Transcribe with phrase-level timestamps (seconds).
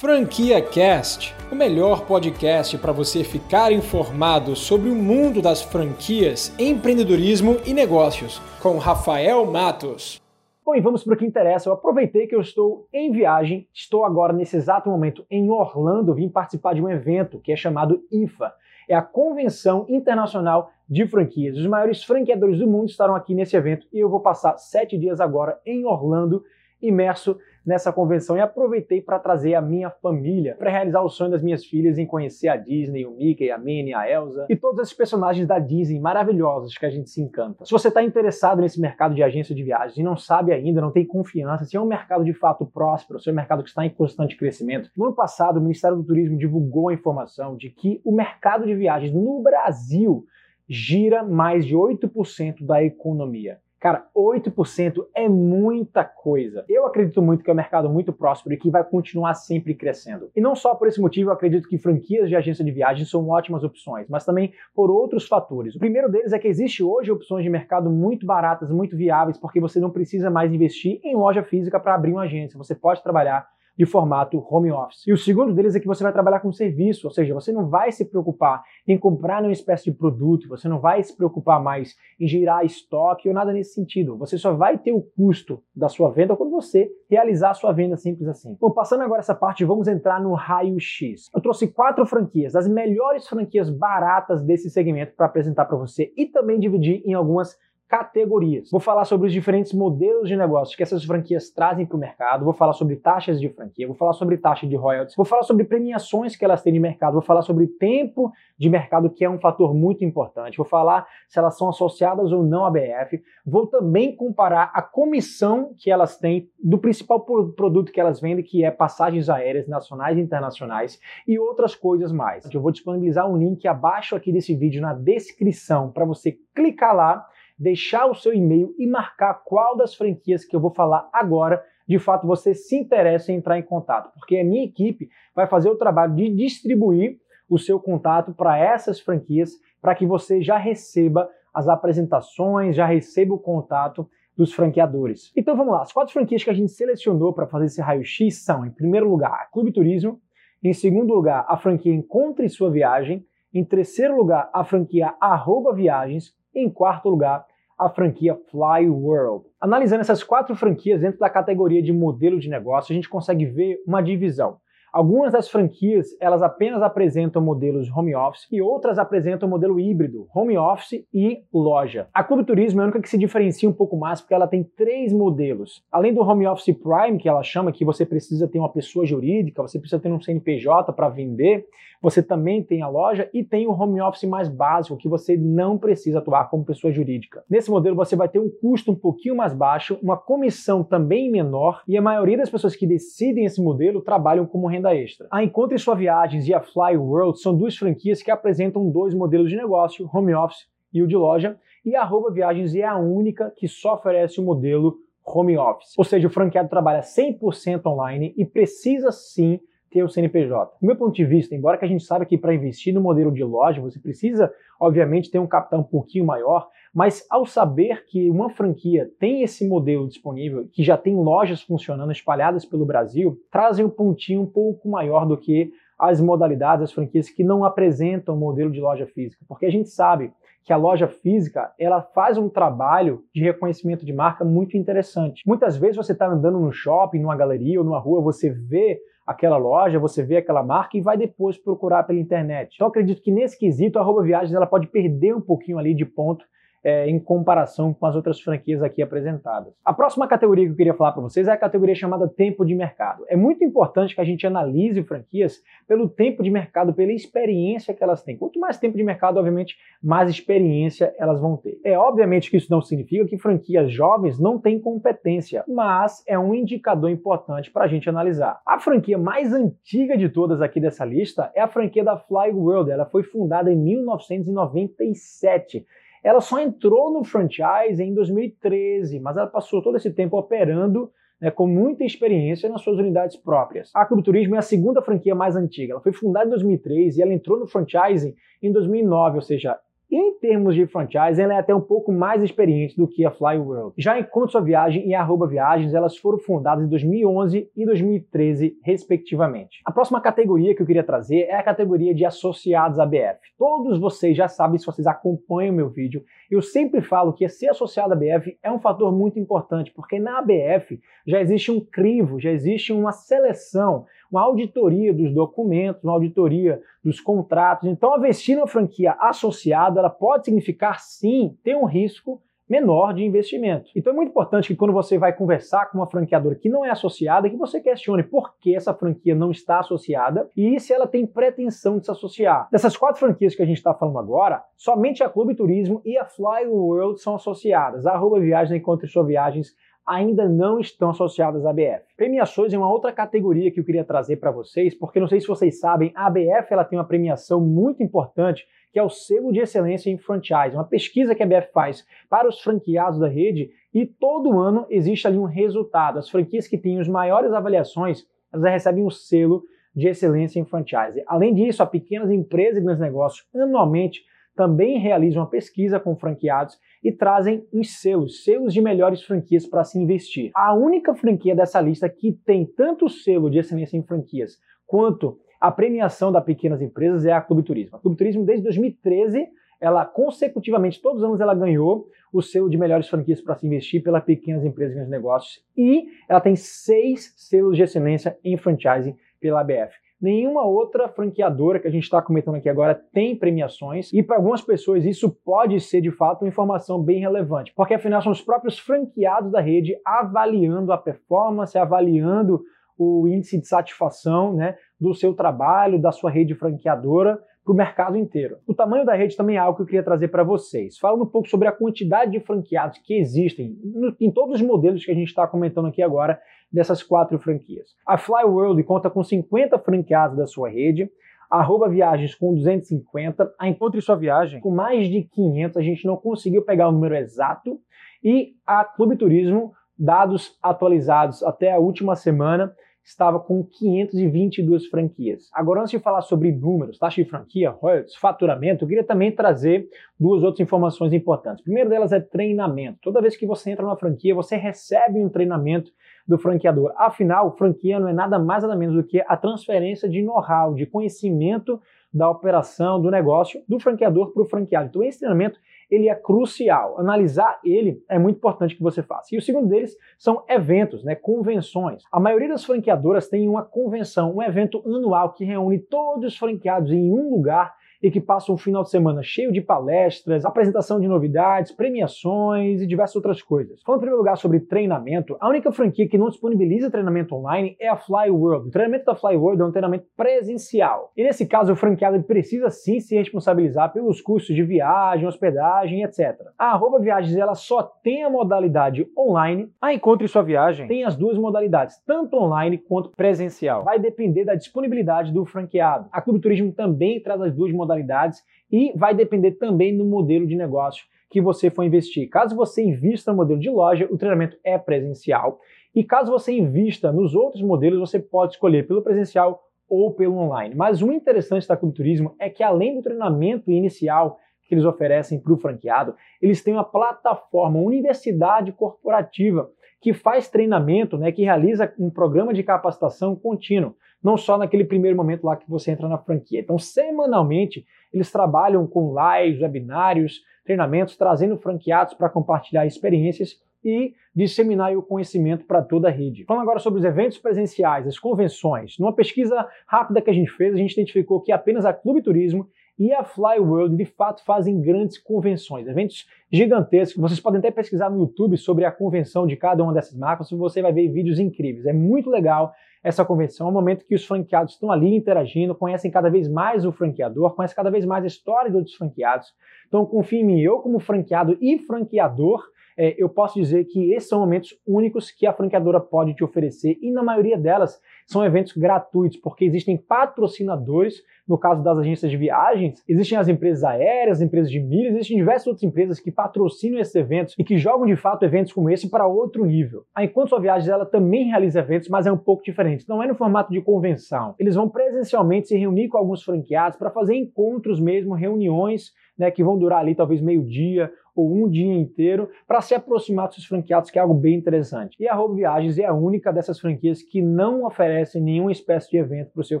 [0.00, 7.58] Franquia Cast, o melhor podcast para você ficar informado sobre o mundo das franquias, empreendedorismo
[7.66, 10.18] e negócios, com Rafael Matos.
[10.64, 11.68] Bom, e vamos para o que interessa.
[11.68, 16.30] Eu aproveitei que eu estou em viagem, estou agora nesse exato momento em Orlando, vim
[16.30, 18.54] participar de um evento que é chamado IFA.
[18.88, 21.58] É a Convenção Internacional de Franquias.
[21.58, 25.20] Os maiores franqueadores do mundo estarão aqui nesse evento e eu vou passar sete dias
[25.20, 26.42] agora em Orlando,
[26.80, 31.42] imerso nessa convenção e aproveitei para trazer a minha família para realizar o sonho das
[31.42, 34.94] minhas filhas em conhecer a Disney, o Mickey, a Minnie, a Elsa e todos esses
[34.94, 37.64] personagens da Disney maravilhosos que a gente se encanta.
[37.64, 40.90] Se você está interessado nesse mercado de agência de viagens e não sabe ainda, não
[40.90, 43.84] tem confiança, se é um mercado de fato próspero, se é um mercado que está
[43.84, 48.00] em constante crescimento, no ano passado o Ministério do Turismo divulgou a informação de que
[48.04, 50.24] o mercado de viagens no Brasil
[50.68, 53.58] gira mais de 8% da economia.
[53.80, 56.66] Cara, 8% é muita coisa.
[56.68, 60.30] Eu acredito muito que é um mercado muito próspero e que vai continuar sempre crescendo.
[60.36, 63.26] E não só por esse motivo eu acredito que franquias de agência de viagem são
[63.30, 65.74] ótimas opções, mas também por outros fatores.
[65.74, 69.58] O primeiro deles é que existe hoje opções de mercado muito baratas, muito viáveis, porque
[69.58, 72.58] você não precisa mais investir em loja física para abrir uma agência.
[72.58, 73.48] Você pode trabalhar
[73.80, 75.06] de formato home office.
[75.06, 77.66] E o segundo deles é que você vai trabalhar com serviço, ou seja, você não
[77.66, 81.96] vai se preocupar em comprar uma espécie de produto, você não vai se preocupar mais
[82.20, 84.18] em gerar estoque ou nada nesse sentido.
[84.18, 87.96] Você só vai ter o custo da sua venda quando você realizar a sua venda
[87.96, 88.54] simples assim.
[88.60, 91.30] Bom, passando agora essa parte, vamos entrar no raio-x.
[91.34, 96.26] Eu trouxe quatro franquias, as melhores franquias baratas desse segmento para apresentar para você e
[96.26, 97.56] também dividir em algumas
[97.90, 98.70] categorias.
[98.70, 102.44] Vou falar sobre os diferentes modelos de negócios que essas franquias trazem para o mercado,
[102.44, 105.64] vou falar sobre taxas de franquia, vou falar sobre taxa de royalties, vou falar sobre
[105.64, 109.40] premiações que elas têm de mercado, vou falar sobre tempo de mercado, que é um
[109.40, 114.14] fator muito importante, vou falar se elas são associadas ou não à BF, vou também
[114.14, 119.28] comparar a comissão que elas têm do principal produto que elas vendem, que é passagens
[119.28, 122.48] aéreas nacionais e internacionais e outras coisas mais.
[122.54, 127.26] Eu vou disponibilizar um link abaixo aqui desse vídeo na descrição para você clicar lá
[127.60, 131.98] deixar o seu e-mail e marcar qual das franquias que eu vou falar agora de
[131.98, 135.76] fato você se interessa em entrar em contato, porque a minha equipe vai fazer o
[135.76, 137.18] trabalho de distribuir
[137.48, 143.34] o seu contato para essas franquias, para que você já receba as apresentações, já receba
[143.34, 145.32] o contato dos franqueadores.
[145.36, 148.64] Então vamos lá, as quatro franquias que a gente selecionou para fazer esse raio-x são,
[148.64, 150.20] em primeiro lugar, a Clube Turismo,
[150.62, 156.32] em segundo lugar, a franquia Encontre Sua Viagem, em terceiro lugar, a franquia Arroba Viagens,
[156.54, 157.44] em quarto lugar,
[157.80, 159.46] a franquia Fly World.
[159.58, 163.82] Analisando essas quatro franquias dentro da categoria de modelo de negócio, a gente consegue ver
[163.86, 164.58] uma divisão.
[164.92, 170.58] Algumas das franquias, elas apenas apresentam modelos home office e outras apresentam modelo híbrido, home
[170.58, 172.08] office e loja.
[172.12, 174.64] A Clube Turismo é a única que se diferencia um pouco mais porque ela tem
[174.64, 175.84] três modelos.
[175.92, 179.62] Além do home office prime, que ela chama que você precisa ter uma pessoa jurídica,
[179.62, 181.66] você precisa ter um CNPJ para vender,
[182.02, 185.76] você também tem a loja e tem o home office mais básico, que você não
[185.76, 187.44] precisa atuar como pessoa jurídica.
[187.48, 191.82] Nesse modelo você vai ter um custo um pouquinho mais baixo, uma comissão também menor
[191.86, 195.28] e a maioria das pessoas que decidem esse modelo trabalham como renda extra.
[195.30, 199.50] A Encontre Sua Viagens e a Fly World são duas franquias que apresentam dois modelos
[199.50, 203.52] de negócio, home office e o de loja, e a Arroba Viagens é a única
[203.56, 205.96] que só oferece o modelo home office.
[205.96, 210.76] Ou seja, o franqueado trabalha 100% online e precisa sim ter o CNPJ.
[210.80, 213.32] Do meu ponto de vista, embora que a gente saiba que para investir no modelo
[213.32, 218.28] de loja você precisa, obviamente, ter um capital um pouquinho maior, mas ao saber que
[218.30, 223.84] uma franquia tem esse modelo disponível, que já tem lojas funcionando espalhadas pelo Brasil, trazem
[223.84, 228.70] um pontinho um pouco maior do que as modalidades, as franquias que não apresentam modelo
[228.70, 230.32] de loja física, porque a gente sabe
[230.64, 235.42] que a loja física ela faz um trabalho de reconhecimento de marca muito interessante.
[235.46, 239.56] Muitas vezes você está andando no shopping, numa galeria ou numa rua, você vê aquela
[239.56, 242.74] loja, você vê aquela marca e vai depois procurar pela internet.
[242.74, 246.04] Então acredito que nesse quesito a Arroba Viagens ela pode perder um pouquinho ali de
[246.04, 246.44] ponto
[246.82, 249.72] é, em comparação com as outras franquias aqui apresentadas.
[249.84, 252.74] A próxima categoria que eu queria falar para vocês é a categoria chamada tempo de
[252.74, 253.24] mercado.
[253.28, 258.02] É muito importante que a gente analise franquias pelo tempo de mercado, pela experiência que
[258.02, 258.36] elas têm.
[258.36, 261.78] Quanto mais tempo de mercado, obviamente, mais experiência elas vão ter.
[261.84, 266.54] É obviamente que isso não significa que franquias jovens não têm competência, mas é um
[266.54, 268.60] indicador importante para a gente analisar.
[268.66, 272.90] A franquia mais antiga de todas aqui dessa lista é a franquia da Fly World.
[272.90, 275.86] Ela foi fundada em 1997
[276.22, 281.50] ela só entrou no franchise em 2013, mas ela passou todo esse tempo operando né,
[281.50, 283.90] com muita experiência nas suas unidades próprias.
[283.94, 285.94] A Clube é a segunda franquia mais antiga.
[285.94, 289.78] Ela foi fundada em 2003 e ela entrou no franchise em 2009, ou seja,
[290.10, 293.58] em termos de franchise, ela é até um pouco mais experiente do que a Fly
[293.58, 293.94] World.
[293.96, 299.80] Já Enquanto Sua Viagem e Arroba Viagens, elas foram fundadas em 2011 e 2013, respectivamente.
[299.84, 303.38] A próxima categoria que eu queria trazer é a categoria de associados à BF.
[303.58, 307.68] Todos vocês já sabem, se vocês acompanham o meu vídeo, eu sempre falo que ser
[307.68, 312.40] associado à BF é um fator muito importante, porque na ABF já existe um crivo,
[312.40, 317.88] já existe uma seleção, uma auditoria dos documentos, uma auditoria dos contratos.
[317.88, 322.40] Então, investir numa franquia associada, ela pode significar sim ter um risco
[322.70, 323.90] menor de investimento.
[323.96, 326.90] Então é muito importante que quando você vai conversar com uma franqueadora que não é
[326.90, 331.26] associada, que você questione por que essa franquia não está associada e se ela tem
[331.26, 332.68] pretensão de se associar.
[332.70, 336.24] Dessas quatro franquias que a gente está falando agora, somente a Clube Turismo e a
[336.24, 338.06] Fly World são associadas.
[338.06, 339.74] A Arroba Viagens Encontre Suas Viagens
[340.10, 342.02] ainda não estão associadas à ABF.
[342.16, 345.46] Premiações é uma outra categoria que eu queria trazer para vocês, porque não sei se
[345.46, 349.60] vocês sabem, a ABF ela tem uma premiação muito importante que é o selo de
[349.60, 354.04] excelência em franchise, uma pesquisa que a BF faz para os franqueados da rede e
[354.04, 356.18] todo ano existe ali um resultado.
[356.18, 359.62] As franquias que têm as maiores avaliações, elas recebem um selo
[359.94, 361.22] de excelência em franchise.
[361.24, 364.24] Além disso, a pequenas empresas e grandes negócios anualmente
[364.54, 369.84] também realizam uma pesquisa com franqueados e trazem os selos, selos de melhores franquias para
[369.84, 370.50] se investir.
[370.54, 375.70] A única franquia dessa lista que tem tanto selo de excelência em franquias quanto a
[375.70, 377.96] premiação das pequenas empresas é a Clube Turismo.
[377.96, 379.46] A Clube Turismo, desde 2013,
[379.80, 384.02] ela consecutivamente, todos os anos, ela ganhou o selo de melhores franquias para se investir
[384.02, 385.64] pelas pequenas empresas e negócios.
[385.76, 389.94] E ela tem seis selos de excelência em franchising pela ABF.
[390.20, 394.60] Nenhuma outra franqueadora que a gente está comentando aqui agora tem premiações, e para algumas
[394.60, 398.78] pessoas isso pode ser de fato uma informação bem relevante, porque afinal são os próprios
[398.78, 402.62] franqueados da rede avaliando a performance, avaliando
[402.98, 408.16] o índice de satisfação né, do seu trabalho, da sua rede franqueadora para o mercado
[408.16, 408.58] inteiro.
[408.66, 410.98] O tamanho da rede também é algo que eu queria trazer para vocês.
[410.98, 413.78] Falando um pouco sobre a quantidade de franqueados que existem
[414.20, 416.38] em todos os modelos que a gente está comentando aqui agora
[416.72, 417.88] dessas quatro franquias.
[418.06, 421.10] A Fly World conta com 50 franqueados da sua rede,
[421.50, 426.16] Arroba Viagens com 250, a Encontre Sua Viagem com mais de 500, a gente não
[426.16, 427.80] conseguiu pegar o número exato,
[428.22, 432.72] e a Clube Turismo, dados atualizados até a última semana,
[433.10, 435.50] estava com 522 franquias.
[435.52, 439.88] Agora, antes de falar sobre números, taxa de franquia, royalties, faturamento, eu queria também trazer
[440.18, 441.60] duas outras informações importantes.
[441.60, 442.98] A primeira delas é treinamento.
[443.02, 445.90] Toda vez que você entra numa franquia, você recebe um treinamento
[446.26, 446.92] do franqueador.
[446.96, 450.86] Afinal, franquia não é nada mais nada menos do que a transferência de know-how, de
[450.86, 451.80] conhecimento
[452.12, 454.88] da operação, do negócio, do franqueador para o franqueado.
[454.88, 455.58] Então, esse treinamento
[455.90, 456.98] ele é crucial.
[456.98, 459.34] Analisar ele é muito importante que você faça.
[459.34, 462.02] E o segundo deles são eventos, né, convenções.
[462.12, 466.92] A maioria das franqueadoras tem uma convenção, um evento anual que reúne todos os franqueados
[466.92, 471.06] em um lugar e que passa um final de semana cheio de palestras, apresentação de
[471.06, 473.80] novidades, premiações e diversas outras coisas.
[473.82, 477.88] Falando em primeiro lugar sobre treinamento, a única franquia que não disponibiliza treinamento online é
[477.88, 478.68] a Fly World.
[478.68, 481.12] O treinamento da Fly World é um treinamento presencial.
[481.16, 486.36] E nesse caso, o franqueado precisa sim se responsabilizar pelos custos de viagem, hospedagem, etc.
[486.58, 489.70] A arroba viagens ela só tem a modalidade online.
[489.80, 493.84] A Encontre Sua Viagem tem as duas modalidades, tanto online quanto presencial.
[493.84, 496.08] Vai depender da disponibilidade do franqueado.
[496.12, 500.46] A Clube Turismo também traz as duas modalidades modalidades e vai depender também do modelo
[500.46, 502.28] de negócio que você for investir.
[502.28, 505.60] Caso você invista no modelo de loja, o treinamento é presencial.
[505.94, 510.74] E caso você invista nos outros modelos, você pode escolher pelo presencial ou pelo online.
[510.74, 515.40] Mas o interessante da Clube Turismo é que além do treinamento inicial que eles oferecem
[515.40, 519.68] para o franqueado, eles têm uma plataforma, uma universidade corporativa
[520.00, 525.16] que faz treinamento, né, que realiza um programa de capacitação contínuo não só naquele primeiro
[525.16, 526.60] momento lá que você entra na franquia.
[526.60, 534.94] Então, semanalmente, eles trabalham com lives, webinários, treinamentos, trazendo franqueados para compartilhar experiências e disseminar
[534.96, 536.44] o conhecimento para toda a rede.
[536.44, 538.98] Falando agora sobre os eventos presenciais, as convenções.
[538.98, 542.68] Numa pesquisa rápida que a gente fez, a gente identificou que apenas a Clube Turismo
[543.00, 547.18] e a Fly World de fato fazem grandes convenções, eventos gigantescos.
[547.18, 550.82] Vocês podem até pesquisar no YouTube sobre a convenção de cada uma dessas marcas, você
[550.82, 551.86] vai ver vídeos incríveis.
[551.86, 556.10] É muito legal essa convenção, é um momento que os franqueados estão ali interagindo, conhecem
[556.10, 559.48] cada vez mais o franqueador, conhecem cada vez mais a história dos franqueados.
[559.88, 562.62] Então confie em mim, eu como franqueado e franqueador,
[562.96, 566.98] é, eu posso dizer que esses são momentos únicos que a franqueadora pode te oferecer
[567.00, 572.36] e na maioria delas são eventos gratuitos, porque existem patrocinadores, no caso das agências de
[572.36, 577.00] viagens, existem as empresas aéreas, as empresas de milhas, existem diversas outras empresas que patrocinam
[577.00, 580.04] esses eventos e que jogam de fato eventos como esse para outro nível.
[580.14, 583.08] A Enquanto Sua Viagens ela também realiza eventos, mas é um pouco diferente.
[583.08, 584.54] Não é no formato de convenção.
[584.58, 589.64] Eles vão presencialmente se reunir com alguns franqueados para fazer encontros mesmo, reuniões né, que
[589.64, 593.66] vão durar ali talvez meio dia ou um dia inteiro para se aproximar dos seus
[593.66, 595.16] franqueados, que é algo bem interessante.
[595.18, 599.16] E a Arroba Viagens é a única dessas franquias que não oferece nenhuma espécie de
[599.16, 599.80] evento para o seu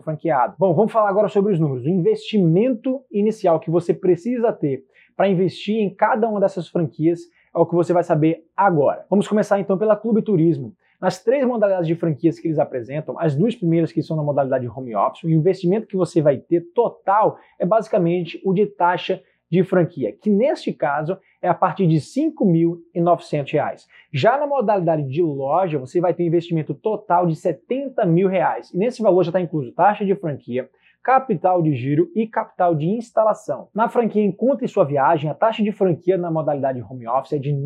[0.00, 0.54] franqueado.
[0.58, 1.84] Bom, vamos falar agora sobre os números.
[1.84, 4.84] O investimento inicial que você precisa ter
[5.16, 7.20] para investir em cada uma dessas franquias
[7.54, 9.04] é o que você vai saber agora.
[9.10, 10.74] Vamos começar então pela Clube Turismo.
[11.00, 14.68] Nas três modalidades de franquias que eles apresentam, as duas primeiras que são na modalidade
[14.68, 19.64] home office, o investimento que você vai ter total é basicamente o de taxa de
[19.64, 23.86] franquia, que neste caso é a partir de R$ 5.900.
[24.12, 28.72] Já na modalidade de loja, você vai ter um investimento total de 70 mil reais.
[28.72, 30.70] E nesse valor já está incluso taxa de franquia,
[31.02, 33.68] capital de giro e capital de instalação.
[33.74, 37.50] Na franquia Encontre Sua Viagem, a taxa de franquia na modalidade home office é de
[37.50, 37.56] R$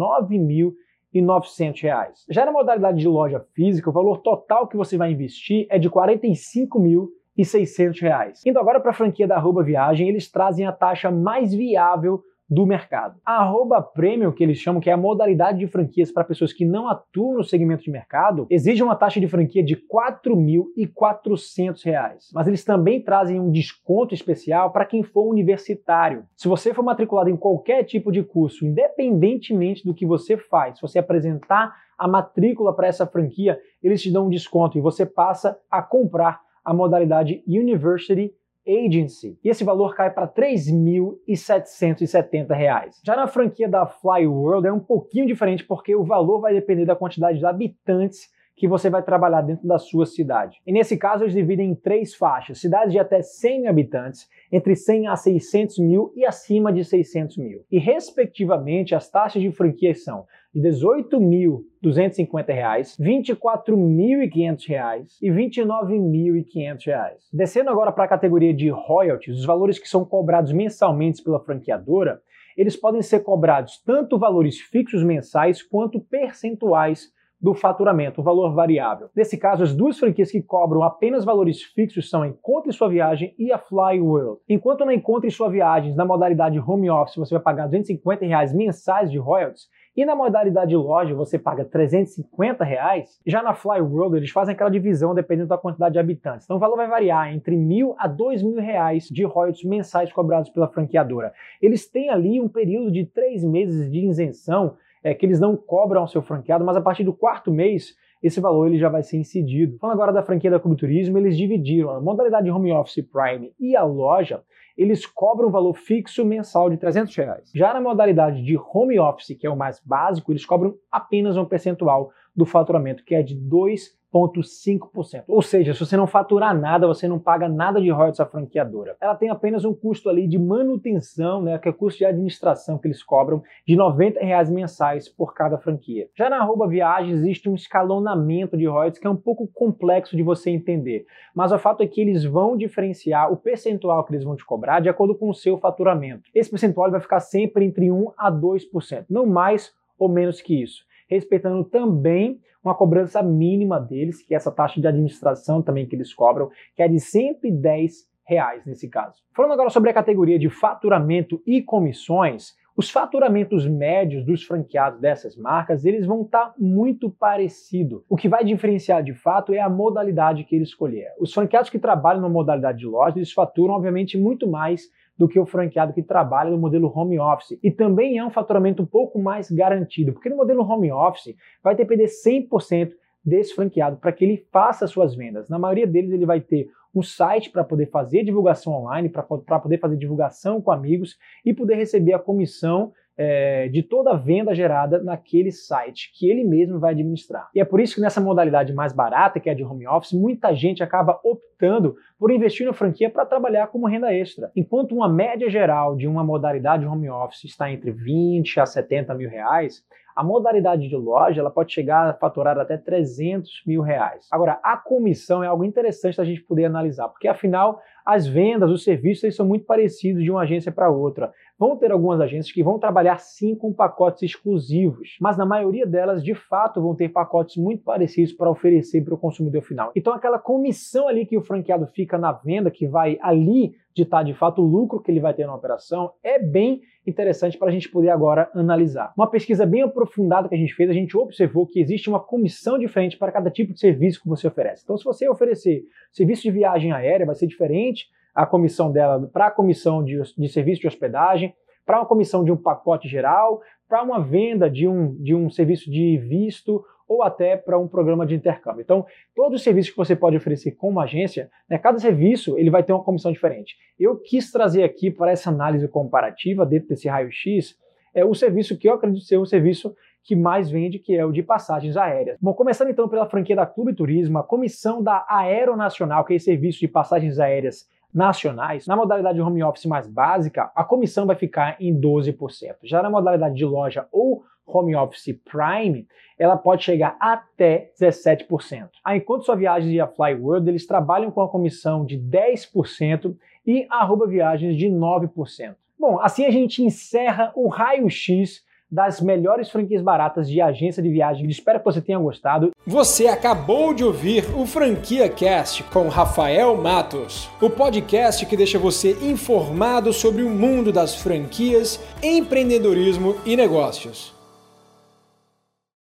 [1.12, 2.24] 9.900.
[2.30, 5.88] Já na modalidade de loja física, o valor total que você vai investir é de
[5.88, 8.46] R$ 45 mil e 600 reais.
[8.46, 12.66] Indo agora para a franquia da Arroba Viagem, eles trazem a taxa mais viável do
[12.66, 13.18] mercado.
[13.24, 16.64] A arroba premium, que eles chamam que é a modalidade de franquias para pessoas que
[16.64, 19.82] não atuam no segmento de mercado, exige uma taxa de franquia de R$
[20.24, 22.30] 4.400.
[22.32, 26.24] Mas eles também trazem um desconto especial para quem for universitário.
[26.36, 30.82] Se você for matriculado em qualquer tipo de curso, independentemente do que você faz, se
[30.82, 35.58] você apresentar a matrícula para essa franquia, eles te dão um desconto e você passa
[35.70, 38.32] a comprar a modalidade University
[38.66, 39.38] Agency.
[39.44, 43.02] E esse valor cai para R$ 3.770.
[43.04, 46.86] Já na franquia da Fly World é um pouquinho diferente porque o valor vai depender
[46.86, 50.60] da quantidade de habitantes que você vai trabalhar dentro da sua cidade.
[50.66, 54.76] E nesse caso, eles dividem em três faixas: cidades de até 100 mil habitantes, entre
[54.76, 57.64] 100 a 600 mil e acima de 600 mil.
[57.70, 66.90] E, respectivamente, as taxas de franquia são de R$ 18.250, R$ 24.500 e R$ 29.500.
[67.32, 72.20] Descendo agora para a categoria de royalties, os valores que são cobrados mensalmente pela franqueadora,
[72.56, 77.12] eles podem ser cobrados tanto valores fixos mensais quanto percentuais
[77.44, 79.10] do faturamento, o valor variável.
[79.14, 83.34] Nesse caso, as duas franquias que cobram apenas valores fixos são a Encontre Sua Viagem
[83.38, 84.40] e a Fly World.
[84.48, 89.10] Enquanto na Encontre Sua Viagem, na modalidade home office, você vai pagar 250 reais mensais
[89.10, 93.20] de royalties, e na modalidade loja você paga 350 reais.
[93.26, 96.44] Já na Fly World eles fazem aquela divisão dependendo da quantidade de habitantes.
[96.44, 100.50] Então o valor vai variar entre mil a dois mil reais de royalties mensais cobrados
[100.50, 101.32] pela franqueadora.
[101.62, 106.00] Eles têm ali um período de três meses de isenção é, que eles não cobram
[106.00, 109.18] ao seu franqueado, mas a partir do quarto mês esse valor ele já vai ser
[109.18, 109.76] incidido.
[109.78, 113.76] Falando agora da franquia da Clube Turismo, eles dividiram a modalidade home office Prime e
[113.76, 114.42] a loja,
[114.78, 117.50] eles cobram um valor fixo mensal de 300 reais.
[117.54, 121.44] Já na modalidade de home office, que é o mais básico, eles cobram apenas um
[121.44, 125.24] percentual do faturamento, que é de 2 0,5%.
[125.26, 128.96] Ou seja, se você não faturar nada, você não paga nada de royalties à franqueadora.
[129.00, 132.78] Ela tem apenas um custo ali de manutenção, né, que é o custo de administração
[132.78, 136.08] que eles cobram, de 90 reais mensais por cada franquia.
[136.14, 140.22] Já na arroba viagem existe um escalonamento de royalties que é um pouco complexo de
[140.22, 144.36] você entender, mas o fato é que eles vão diferenciar o percentual que eles vão
[144.36, 146.22] te cobrar de acordo com o seu faturamento.
[146.34, 150.84] Esse percentual vai ficar sempre entre 1 a 2%, não mais ou menos que isso
[151.08, 156.14] respeitando também uma cobrança mínima deles, que é essa taxa de administração também que eles
[156.14, 159.22] cobram, que é de 110 reais nesse caso.
[159.34, 165.36] Falando agora sobre a categoria de faturamento e comissões, os faturamentos médios dos franqueados dessas
[165.36, 168.02] marcas, eles vão estar tá muito parecidos.
[168.08, 171.12] O que vai diferenciar de fato é a modalidade que ele escolher.
[171.20, 175.38] Os franqueados que trabalham na modalidade de loja, eles faturam obviamente muito mais do que
[175.38, 177.58] o franqueado que trabalha no modelo home office.
[177.62, 181.74] E também é um faturamento um pouco mais garantido, porque no modelo home office vai
[181.74, 182.92] depender 100%
[183.24, 185.48] desse franqueado para que ele faça suas vendas.
[185.48, 189.78] Na maioria deles ele vai ter um site para poder fazer divulgação online, para poder
[189.78, 195.02] fazer divulgação com amigos e poder receber a comissão é, de toda a venda gerada
[195.02, 197.48] naquele site que ele mesmo vai administrar.
[197.54, 200.12] E é por isso que nessa modalidade mais barata, que é a de home office,
[200.12, 204.50] muita gente acaba optando por investir na franquia para trabalhar como renda extra.
[204.56, 209.28] Enquanto uma média geral de uma modalidade home office está entre 20 a 70 mil
[209.28, 214.28] reais, a modalidade de loja ela pode chegar a faturar até 300 mil reais.
[214.30, 218.84] Agora, a comissão é algo interessante da gente poder analisar, porque afinal as vendas, os
[218.84, 221.32] serviços eles são muito parecidos de uma agência para outra.
[221.58, 226.22] Vão ter algumas agências que vão trabalhar sim com pacotes exclusivos, mas na maioria delas,
[226.22, 229.92] de fato, vão ter pacotes muito parecidos para oferecer para o consumidor final.
[229.94, 234.34] Então, aquela comissão ali que o franqueado fica na venda, que vai ali ditar de
[234.34, 237.88] fato o lucro que ele vai ter na operação, é bem interessante para a gente
[237.88, 239.12] poder agora analisar.
[239.16, 242.76] Uma pesquisa bem aprofundada que a gente fez, a gente observou que existe uma comissão
[242.76, 244.82] diferente para cada tipo de serviço que você oferece.
[244.82, 249.46] Então, se você oferecer serviço de viagem aérea, vai ser diferente a comissão dela para
[249.46, 251.54] a comissão de, de serviço de hospedagem.
[251.86, 255.90] para uma comissão de um pacote geral, para uma venda de um, de um serviço
[255.90, 258.80] de visto ou até para um programa de intercâmbio.
[258.80, 259.04] Então,
[259.36, 262.82] todos os serviços que você pode oferecer com uma agência, né, cada serviço ele vai
[262.82, 263.76] ter uma comissão diferente.
[263.98, 267.76] Eu quis trazer aqui para essa análise comparativa dentro desse raio-x
[268.14, 271.32] é o serviço que eu acredito ser o serviço que mais vende, que é o
[271.32, 272.38] de passagens aéreas.
[272.40, 276.46] Bom, começando então pela franquia da Clube Turismo, a comissão da Aeronacional, que é esse
[276.46, 281.76] serviço de passagens aéreas nacionais, na modalidade home office mais básica, a comissão vai ficar
[281.80, 282.76] em 12%.
[282.84, 286.06] Já na modalidade de loja ou home office Prime,
[286.38, 288.88] ela pode chegar até 17%.
[289.04, 294.26] Aí, enquanto sua viagem via Flyworld, eles trabalham com a comissão de 10% e arroba
[294.26, 295.74] viagens de 9%.
[295.98, 298.62] Bom, assim a gente encerra o raio-x
[298.94, 301.48] das melhores franquias baratas de agência de viagem.
[301.48, 302.70] Espero que você tenha gostado.
[302.86, 309.10] Você acabou de ouvir o Franquia Cast com Rafael Matos, o podcast que deixa você
[309.20, 314.33] informado sobre o mundo das franquias, empreendedorismo e negócios.